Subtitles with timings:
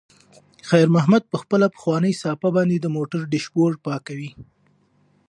[0.69, 4.31] خیر محمد په خپله پخوانۍ صافه باندې د موټر ډشبورډ پاکوي.